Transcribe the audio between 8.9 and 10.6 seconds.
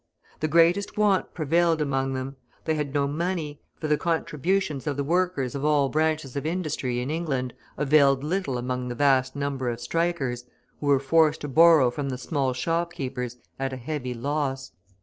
vast number of strikers,